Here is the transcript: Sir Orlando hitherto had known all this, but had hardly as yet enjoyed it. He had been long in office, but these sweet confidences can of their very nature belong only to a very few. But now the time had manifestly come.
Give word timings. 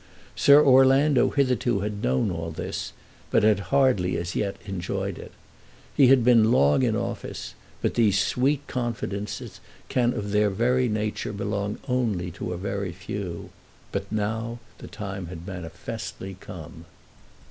Sir 0.35 0.65
Orlando 0.65 1.29
hitherto 1.29 1.81
had 1.81 2.01
known 2.01 2.31
all 2.31 2.49
this, 2.49 2.91
but 3.29 3.43
had 3.43 3.59
hardly 3.69 4.17
as 4.17 4.35
yet 4.35 4.55
enjoyed 4.65 5.19
it. 5.19 5.31
He 5.95 6.07
had 6.07 6.23
been 6.23 6.51
long 6.51 6.81
in 6.81 6.95
office, 6.95 7.53
but 7.83 7.93
these 7.93 8.17
sweet 8.19 8.65
confidences 8.65 9.59
can 9.89 10.15
of 10.15 10.31
their 10.31 10.49
very 10.49 10.89
nature 10.89 11.33
belong 11.33 11.77
only 11.87 12.31
to 12.31 12.51
a 12.51 12.57
very 12.57 12.93
few. 12.93 13.51
But 13.91 14.11
now 14.11 14.57
the 14.79 14.87
time 14.87 15.27
had 15.27 15.45
manifestly 15.45 16.35
come. 16.39 16.85